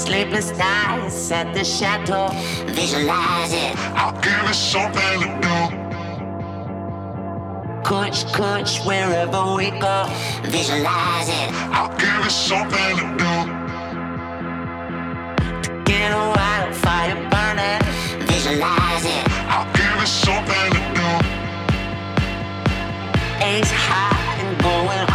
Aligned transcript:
sleepless 0.00 0.50
nights 0.56 1.30
at 1.30 1.52
the 1.52 1.62
chateau. 1.62 2.28
Visualize 2.72 3.52
it. 3.52 3.76
I'll 4.00 4.18
give 4.22 4.42
you 4.48 4.54
something 4.54 5.20
to 5.22 5.28
do. 5.44 5.58
Coach, 7.84 8.18
coach, 8.32 8.80
wherever 8.86 9.42
we 9.54 9.70
go. 9.78 10.06
Visualize 10.44 11.28
it. 11.28 11.48
I'll 11.76 11.94
give 11.98 12.24
you 12.24 12.30
something 12.30 12.92
to 13.00 13.06
do. 13.22 13.34
To 15.64 15.70
get 15.84 16.12
a 16.12 16.24
wildfire 16.36 17.16
burning. 17.32 17.82
Visualize 18.26 19.04
it. 19.04 19.24
I'll 19.52 19.70
give 19.76 19.96
you 20.00 20.06
something 20.06 20.68
to 20.76 20.82
do. 20.98 21.08
Ace 23.52 23.72
high 23.88 24.40
and 24.42 24.52
going 24.62 25.09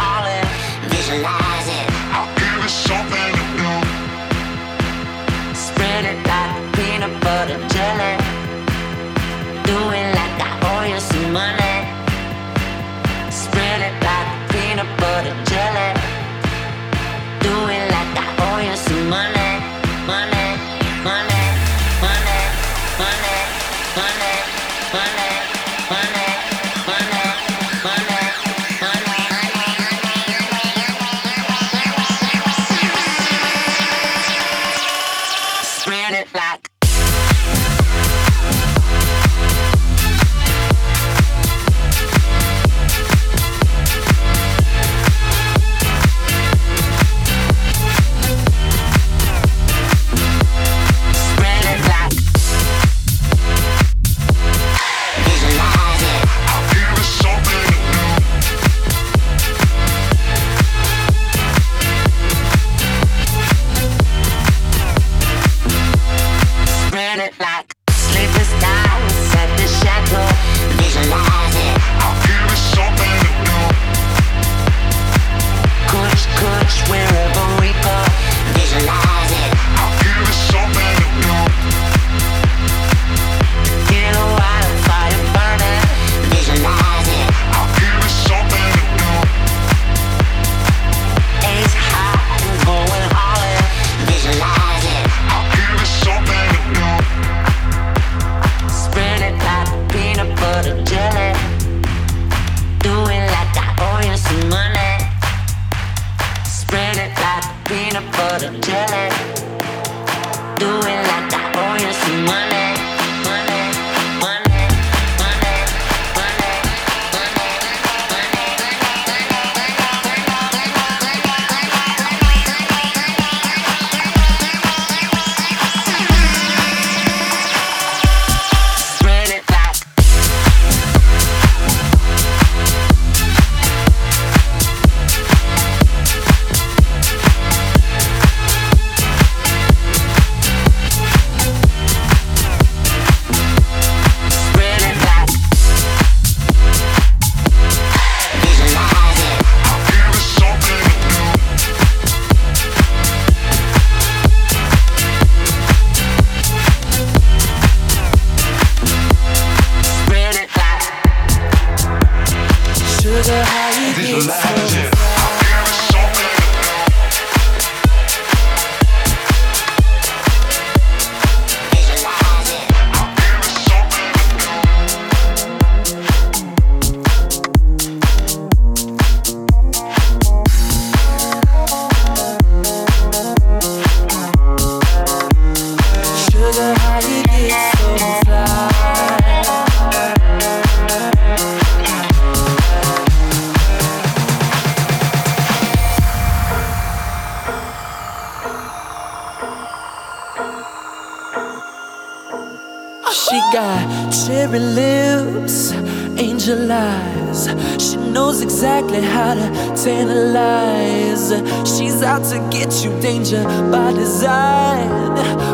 cherry 204.26 204.58
lips, 204.58 205.72
angel 206.18 206.72
eyes. 206.72 207.46
She 207.78 207.96
knows 207.96 208.42
exactly 208.42 209.00
how 209.00 209.34
to 209.34 209.46
tantalize. 209.84 211.28
She's 211.64 212.02
out 212.02 212.24
to 212.32 212.38
get 212.50 212.82
you, 212.82 212.90
danger 213.00 213.44
by 213.70 213.92
design. 213.92 214.88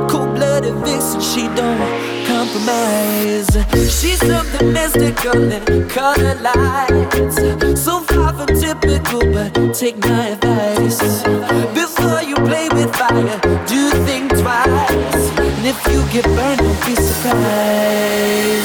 Cold 0.08 0.34
blooded 0.36 0.74
vixen, 0.76 1.20
she 1.20 1.42
don't 1.54 1.78
compromise. 2.26 3.52
She's 3.92 4.20
something 4.20 4.72
mystical 4.72 5.52
and 5.52 5.90
color 5.90 6.34
lights. 6.40 7.36
So 7.78 8.00
far 8.00 8.32
from 8.32 8.46
typical, 8.58 9.20
but 9.34 9.74
take 9.74 9.98
my 9.98 10.28
advice. 10.28 11.22
Before 11.74 12.22
you 12.22 12.36
play 12.36 12.68
with 12.70 12.94
fire, 12.96 13.38
do 13.66 13.90
think 14.06 14.30
twice. 14.30 15.24
And 15.38 15.66
if 15.66 15.78
you 15.88 16.00
get 16.10 16.24
burned, 16.24 16.58
don't 16.58 16.86
be 16.86 16.94
surprised. 16.94 18.61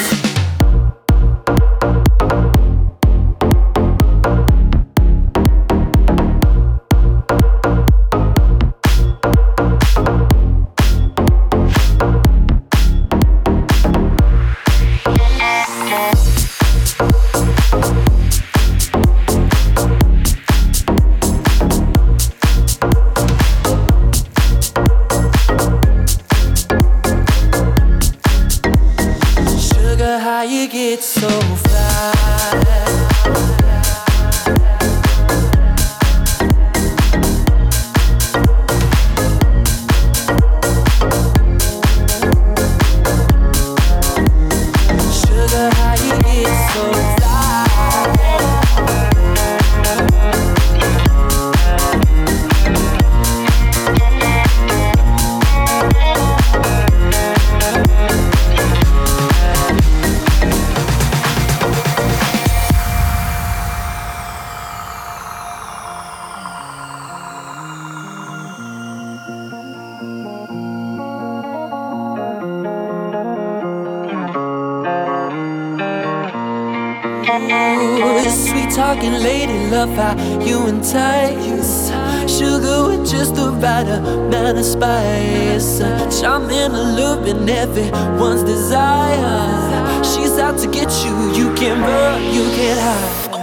luring 86.96 87.50
everyone's 87.50 88.44
desire. 88.44 90.04
She's 90.04 90.38
out 90.38 90.58
to 90.60 90.68
get 90.68 90.90
you, 91.04 91.32
you 91.34 91.54
can't 91.56 91.82
run, 91.82 92.24
you 92.24 92.44
can't 92.56 92.80
hide. 92.80 93.38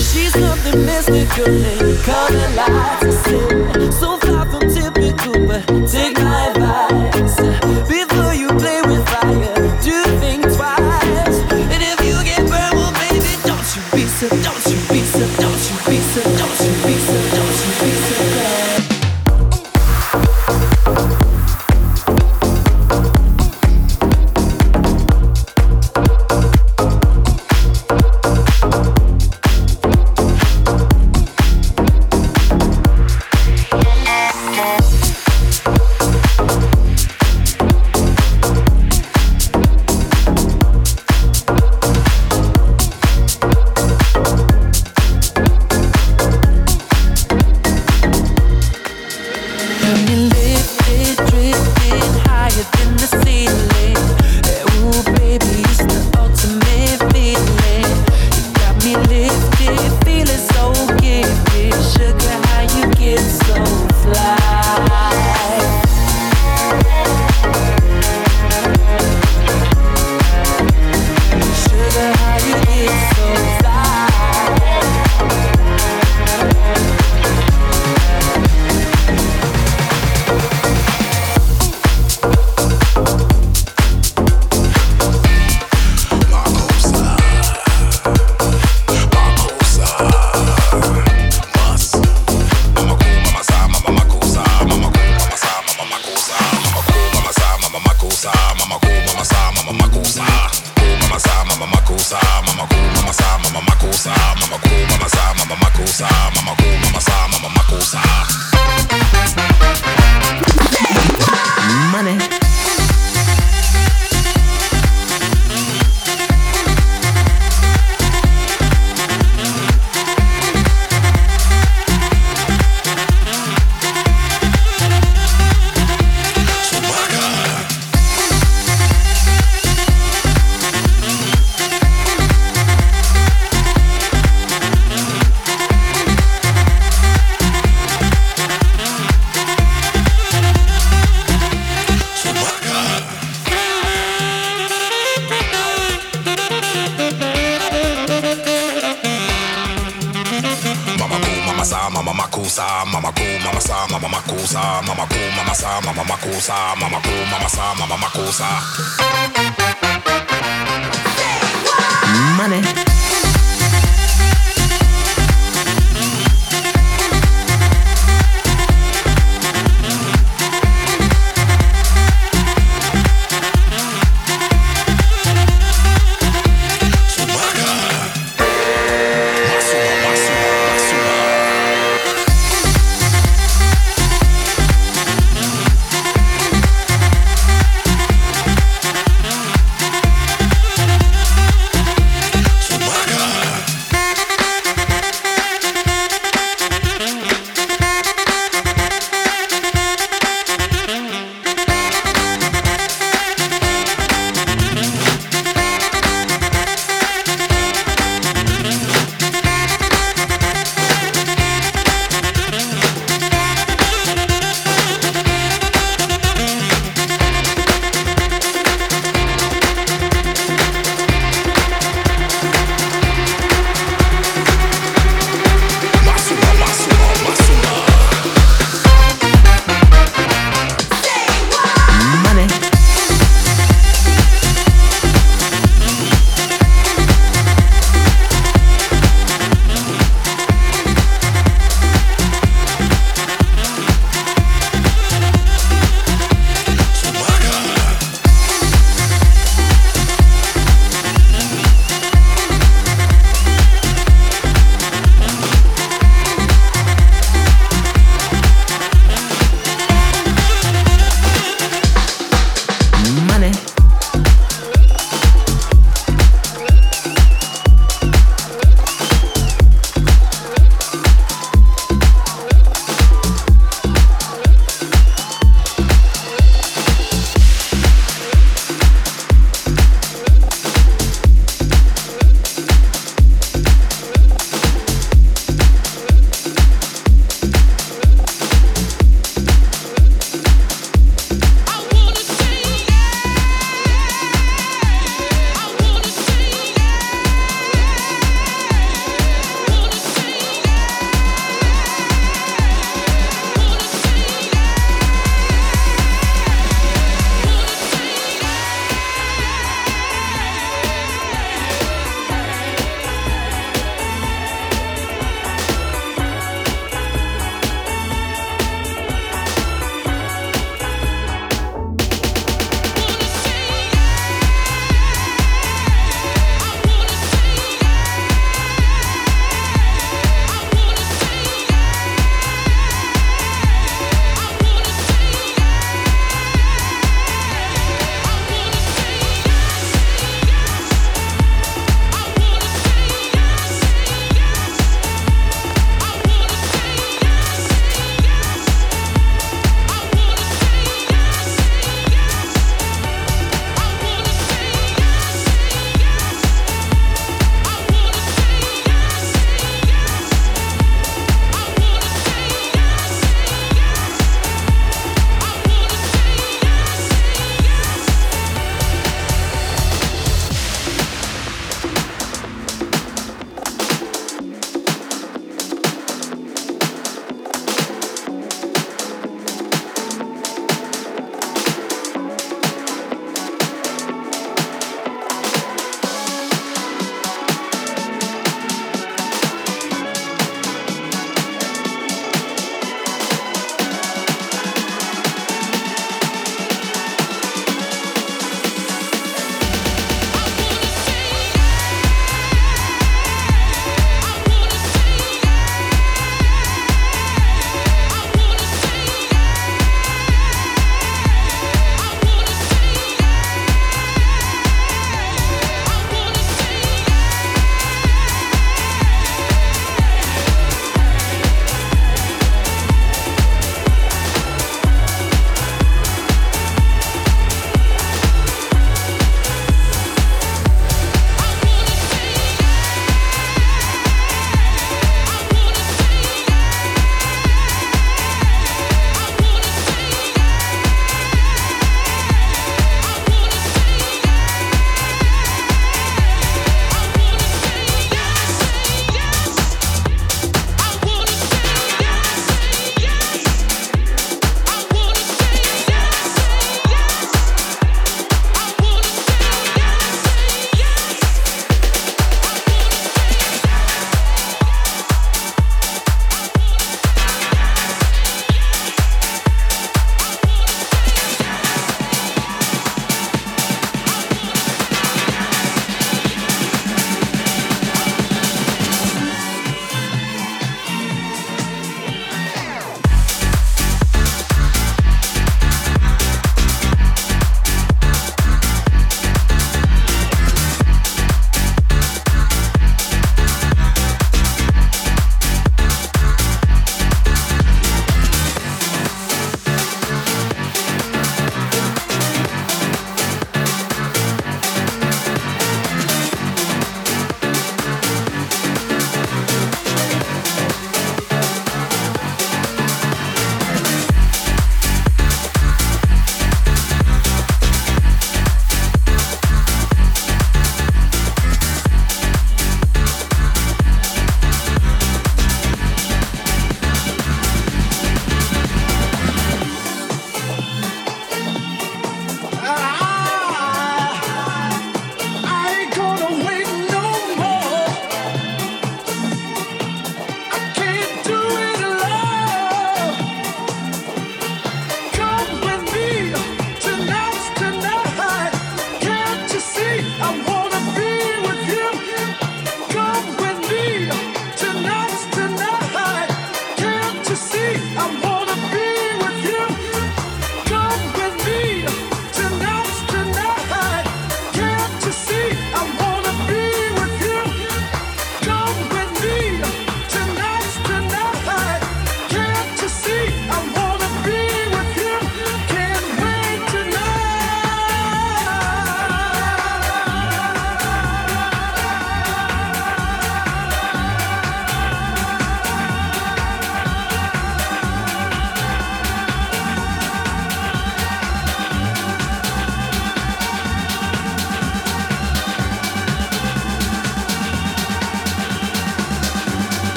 She's 0.00 0.34
nothing 0.36 0.84
mystical 0.84 1.46
in 1.46 1.96
color 2.02 2.48
lights 2.54 3.16
sin. 3.24 3.92
So 3.92 4.18
far 4.18 4.44
from 4.46 4.68
typical, 4.68 5.46
but 5.46 5.66
take 5.88 6.16
my 6.18 6.48
advice. 6.48 7.07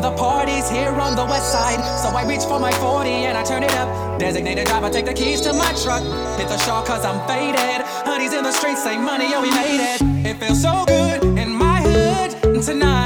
The 0.00 0.12
party's 0.12 0.70
here 0.70 0.90
on 0.90 1.16
the 1.16 1.24
west 1.24 1.50
side, 1.50 1.80
so 1.98 2.10
I 2.10 2.24
reach 2.24 2.44
for 2.44 2.60
my 2.60 2.70
40 2.72 3.10
and 3.10 3.36
I 3.36 3.42
turn 3.42 3.64
it 3.64 3.72
up. 3.72 4.18
Designated 4.20 4.66
driver, 4.68 4.90
take 4.90 5.06
the 5.06 5.12
keys 5.12 5.40
to 5.40 5.52
my 5.52 5.72
truck. 5.82 6.02
Hit 6.38 6.48
the 6.48 6.56
shawl 6.58 6.84
cause 6.84 7.04
I'm 7.04 7.18
faded. 7.26 7.84
Honey's 8.06 8.32
in 8.32 8.44
the 8.44 8.52
streets, 8.52 8.84
say 8.84 8.96
money, 8.96 9.26
oh 9.34 9.42
we 9.42 9.50
made 9.50 9.80
it. 9.80 10.00
It 10.24 10.38
feels 10.38 10.62
so 10.62 10.84
good 10.86 11.24
in 11.36 11.50
my 11.50 11.82
hood 11.82 12.62
tonight. 12.62 12.97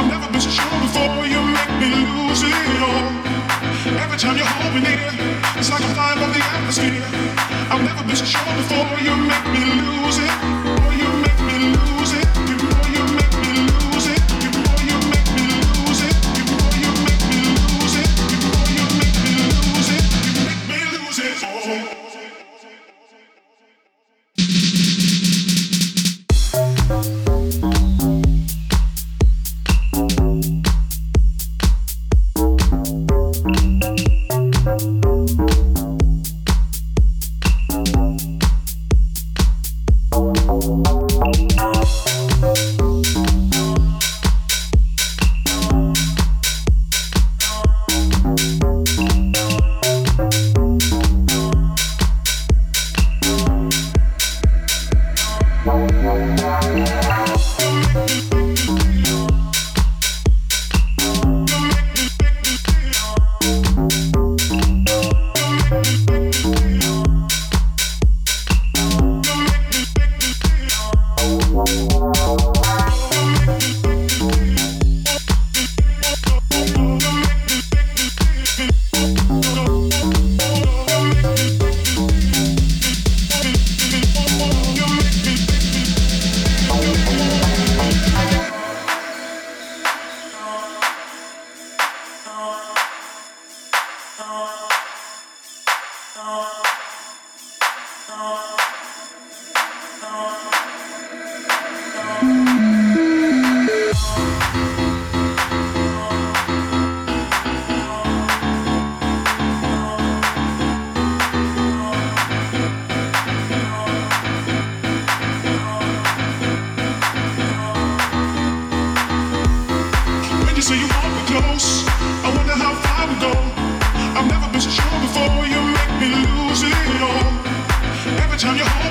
I've 0.00 0.08
never 0.08 0.32
been 0.32 0.40
so 0.40 0.48
sure 0.48 0.80
before. 0.80 1.26
You 1.26 1.42
make 1.44 1.72
me 1.76 1.92
lose 1.92 2.40
it 2.42 2.80
all. 2.80 3.04
Every 4.00 4.16
time 4.16 4.34
you 4.38 4.44
hold 4.48 4.72
me 4.74 4.80
near, 4.80 5.12
it's 5.60 5.68
like 5.68 5.84
I'm 5.84 5.92
flying 5.92 6.16
above 6.16 6.32
the 6.32 6.40
atmosphere. 6.40 7.04
I've 7.68 7.84
never 7.84 8.02
been 8.08 8.16
so 8.16 8.24
sure 8.24 8.40
before. 8.56 8.96
You 9.04 9.12
make 9.28 9.46
me 9.52 9.69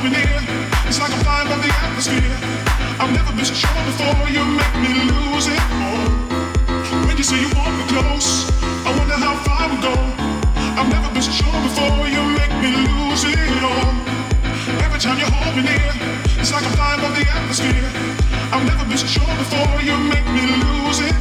It's 0.02 0.98
like 0.98 1.12
I'm 1.12 1.20
flying 1.20 1.50
by 1.50 1.58
the 1.58 1.68
atmosphere. 1.84 2.38
I've 3.04 3.12
never 3.12 3.36
been 3.36 3.44
sure 3.44 3.84
before. 3.84 4.30
You 4.32 4.46
make 4.48 4.76
me 4.80 4.96
lose 5.12 5.48
it 5.48 5.60
all. 5.76 6.08
When 7.06 7.18
you 7.18 7.24
say 7.24 7.36
you 7.36 7.52
want 7.52 7.76
me 7.76 7.84
close, 7.92 8.48
I 8.88 8.96
wonder 8.96 9.20
how 9.20 9.36
far 9.44 9.68
we 9.68 9.76
go. 9.84 9.92
I've 10.80 10.88
never 10.88 11.12
been 11.12 11.22
sure 11.22 11.60
before. 11.68 12.08
You 12.08 12.24
make 12.32 12.56
me 12.64 12.72
lose 12.88 13.26
it 13.28 13.64
all. 13.64 13.92
Every 14.88 15.00
time 15.00 15.20
you 15.20 15.28
hold 15.28 15.58
me 15.58 15.64
near, 15.68 15.92
it's 16.40 16.54
like 16.54 16.64
I'm 16.64 16.72
flying 16.80 17.02
by 17.02 17.12
the 17.20 17.28
atmosphere. 17.28 17.92
I've 18.56 18.66
never 18.66 18.86
been 18.88 18.98
sure 18.98 19.36
before. 19.36 19.82
You 19.84 19.98
make 20.08 20.28
me 20.32 20.48
lose 20.64 21.02
it. 21.02 21.19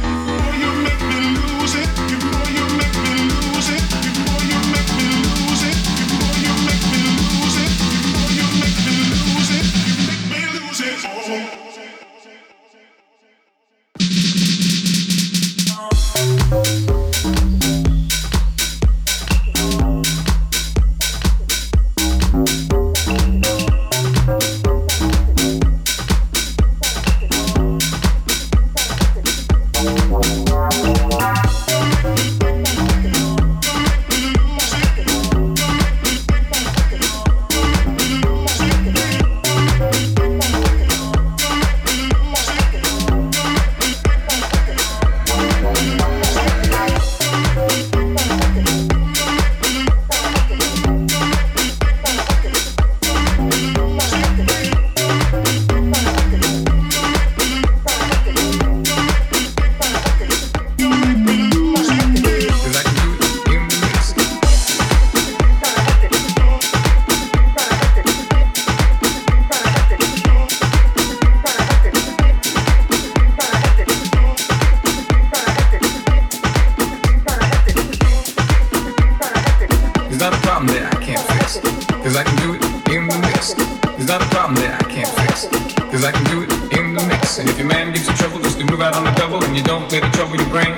There's 83.39 84.05
not 84.05 84.21
a 84.21 84.25
problem 84.35 84.55
there 84.55 84.73
I 84.73 84.83
can't 84.83 85.07
fix. 85.07 85.47
Cause 85.89 86.03
I 86.03 86.11
can 86.11 86.25
do 86.25 86.43
it 86.43 86.51
in 86.77 86.93
the 86.93 87.05
mix. 87.07 87.39
And 87.39 87.49
if 87.49 87.57
your 87.57 87.67
man 87.67 87.93
gives 87.93 88.05
you 88.05 88.13
trouble, 88.15 88.39
just 88.39 88.59
to 88.59 88.65
move 88.65 88.81
out 88.81 88.95
on 88.95 89.05
the 89.05 89.11
double 89.11 89.41
and 89.41 89.55
you 89.55 89.63
don't 89.63 89.89
let 89.89 90.03
it 90.03 90.13
trouble 90.13 90.35
your 90.35 90.49
brain. 90.49 90.75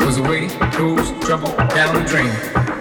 Cause 0.00 0.18
away 0.18 0.48
goes 0.76 1.10
trouble 1.24 1.56
down 1.74 1.94
the 1.94 2.04
drain. 2.06 2.73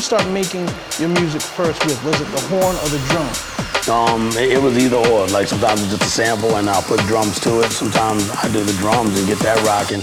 Start 0.00 0.26
making 0.28 0.66
your 0.98 1.10
music 1.10 1.42
first 1.42 1.84
with? 1.84 2.02
Was 2.04 2.20
it 2.20 2.28
the 2.32 2.40
horn 2.48 2.76
or 2.76 2.88
the 2.88 2.98
drum? 3.08 3.94
Um, 3.94 4.28
it, 4.36 4.52
it 4.52 4.62
was 4.62 4.78
either 4.78 4.96
or. 4.96 5.26
Like 5.28 5.48
sometimes 5.48 5.82
it's 5.82 5.90
just 5.90 6.02
a 6.02 6.06
sample 6.06 6.56
and 6.56 6.68
I'll 6.68 6.82
put 6.82 7.00
drums 7.00 7.38
to 7.40 7.60
it. 7.60 7.70
Sometimes 7.70 8.28
I 8.30 8.50
do 8.52 8.64
the 8.64 8.72
drums 8.74 9.18
and 9.18 9.28
get 9.28 9.38
that 9.40 9.62
rocking. 9.66 10.00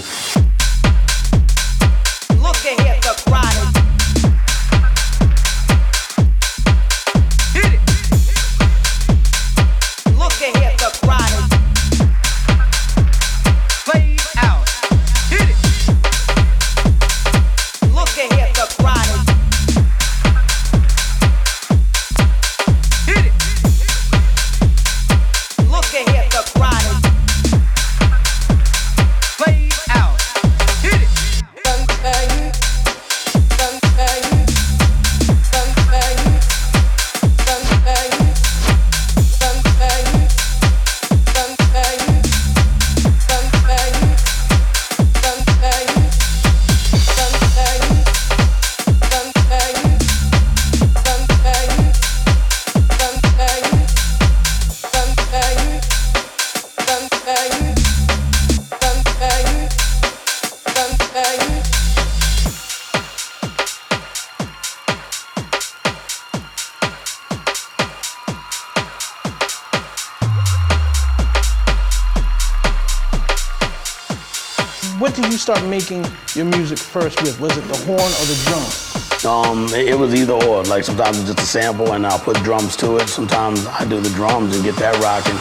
First 77.10 77.22
with? 77.22 77.40
Was 77.40 77.56
it 77.56 77.64
the 77.68 77.76
horn 77.86 78.00
or 78.00 78.24
the 78.26 78.36
drum? 78.44 79.30
Um, 79.30 79.66
it, 79.74 79.88
it 79.88 79.98
was 79.98 80.14
either 80.14 80.34
or. 80.34 80.62
Like 80.64 80.84
sometimes 80.84 81.18
it's 81.18 81.28
just 81.28 81.40
a 81.40 81.46
sample 81.46 81.92
and 81.92 82.06
I'll 82.06 82.18
put 82.18 82.36
drums 82.42 82.76
to 82.76 82.96
it. 82.96 83.08
Sometimes 83.08 83.66
I 83.66 83.84
do 83.84 84.00
the 84.00 84.10
drums 84.10 84.54
and 84.54 84.64
get 84.64 84.76
that 84.76 84.96
rocking. 85.02 85.38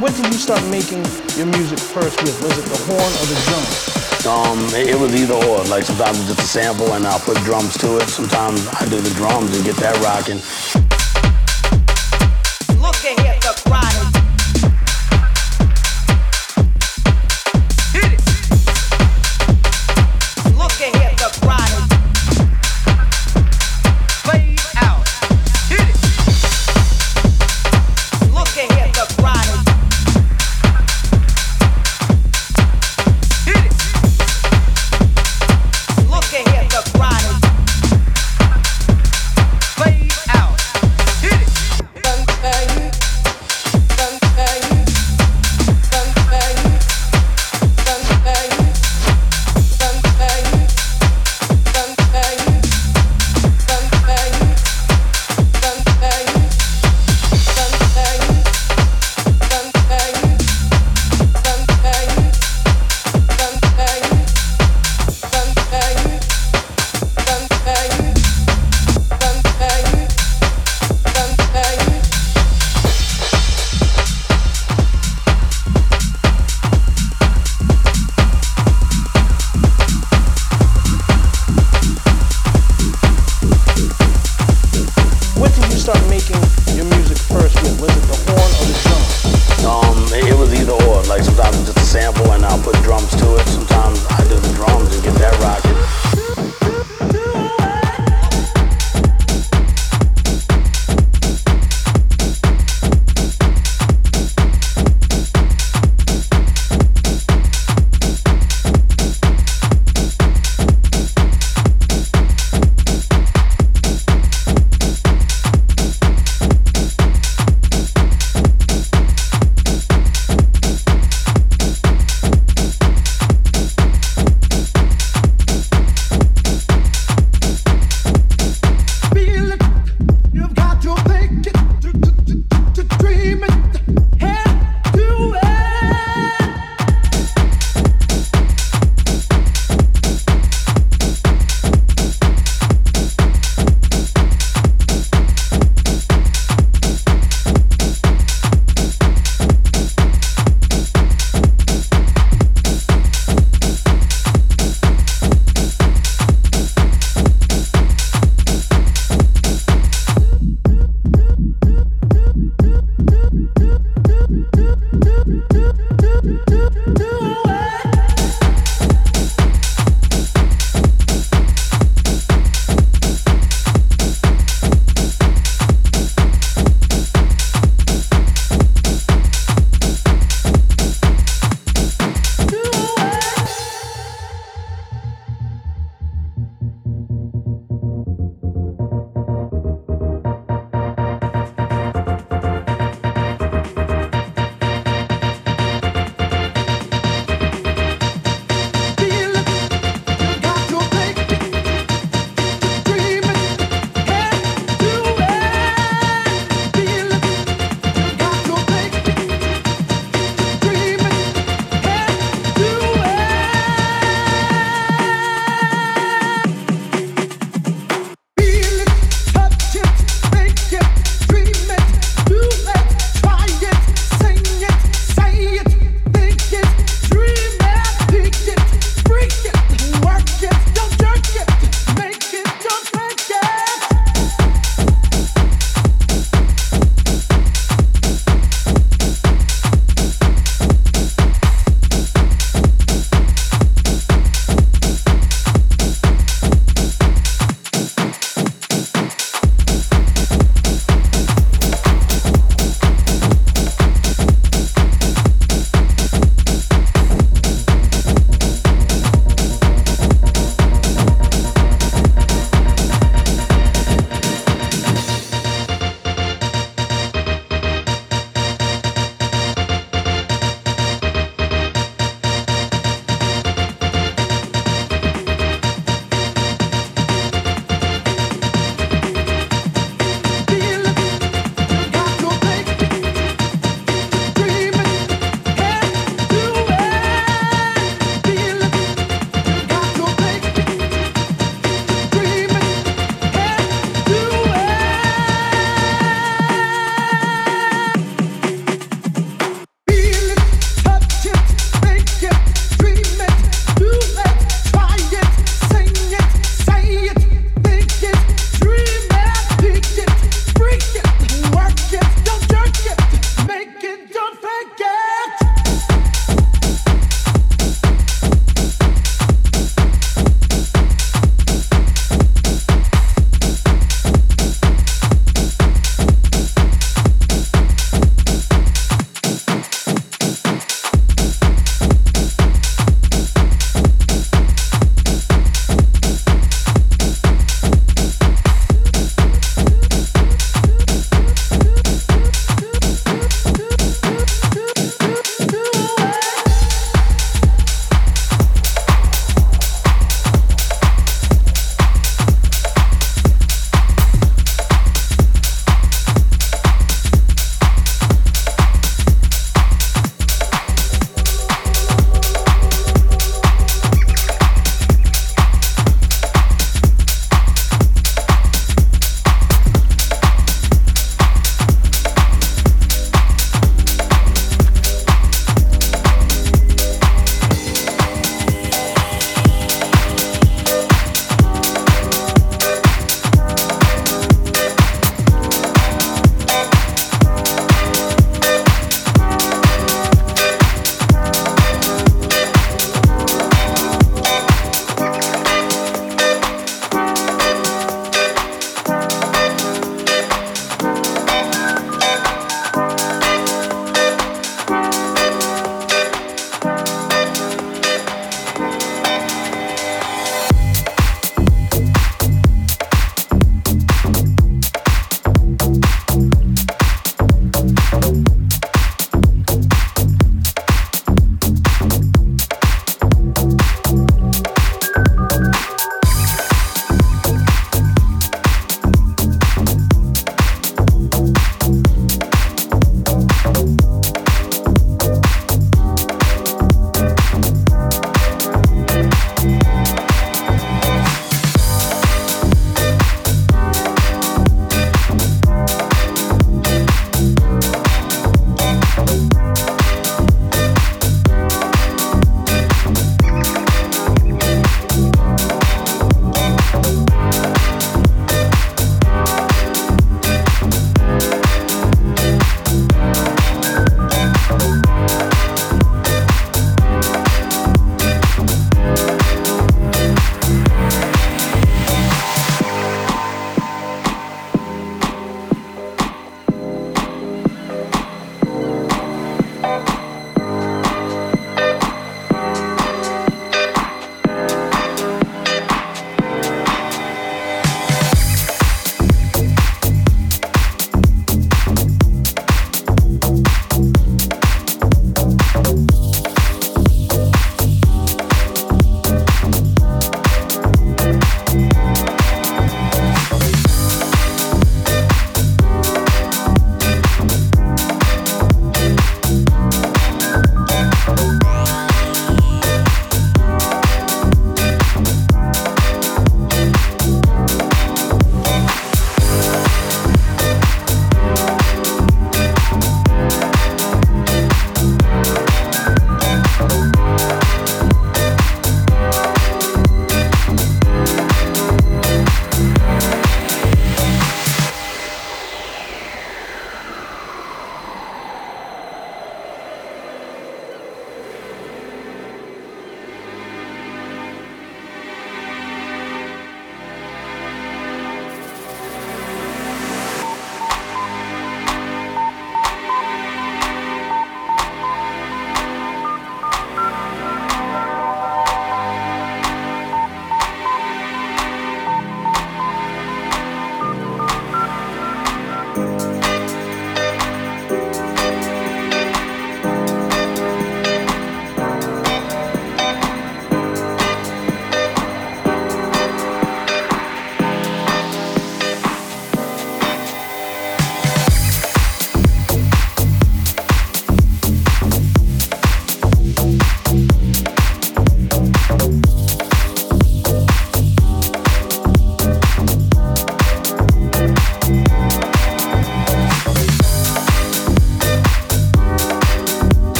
What 0.00 0.14
did 0.16 0.26
you 0.26 0.40
start 0.40 0.64
making 0.70 1.04
your 1.36 1.46
music 1.46 1.78
first 1.78 2.22
with? 2.22 2.42
Was 2.42 2.58
it 2.58 2.64
the 2.64 2.78
horn 2.86 3.00
or 3.00 3.26
the 3.26 3.40
drum? 3.44 3.99
Um, 4.26 4.58
it, 4.74 4.88
it 4.88 4.98
was 4.98 5.14
either 5.14 5.34
or. 5.34 5.64
Like 5.64 5.84
sometimes 5.84 6.18
it's 6.20 6.28
just 6.28 6.40
a 6.40 6.42
sample 6.42 6.92
and 6.94 7.06
I'll 7.06 7.20
put 7.20 7.36
drums 7.38 7.76
to 7.78 7.96
it. 7.98 8.08
Sometimes 8.08 8.66
I 8.68 8.86
do 8.88 9.00
the 9.00 9.10
drums 9.10 9.56
and 9.56 9.64
get 9.64 9.76
that 9.76 9.96
rocking. 10.02 10.89